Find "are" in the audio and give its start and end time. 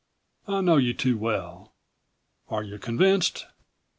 2.49-2.63